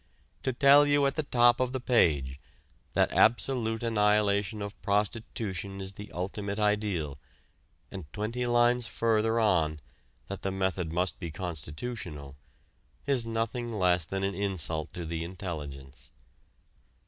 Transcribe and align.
To 0.41 0.51
tell 0.51 0.87
you 0.87 1.05
at 1.05 1.13
the 1.13 1.21
top 1.21 1.59
of 1.59 1.73
the 1.73 1.79
page 1.79 2.39
that 2.93 3.11
absolute 3.11 3.83
annihilation 3.83 4.59
of 4.63 4.81
prostitution 4.81 5.79
is 5.79 5.93
the 5.93 6.11
ultimate 6.11 6.57
ideal 6.59 7.19
and 7.91 8.11
twenty 8.11 8.47
lines 8.47 8.87
further 8.87 9.39
on 9.39 9.79
that 10.27 10.41
the 10.41 10.49
method 10.49 10.91
must 10.91 11.19
be 11.19 11.29
constitutional 11.29 12.35
is 13.05 13.27
nothing 13.27 13.71
less 13.71 14.03
than 14.03 14.23
an 14.23 14.33
insult 14.33 14.91
to 14.95 15.05
the 15.05 15.23
intelligence. 15.23 16.09